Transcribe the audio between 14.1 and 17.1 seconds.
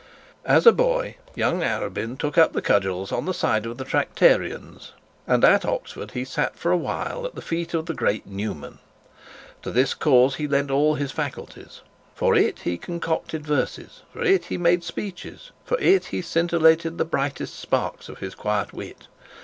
for it he made speeches, for it he scintillated the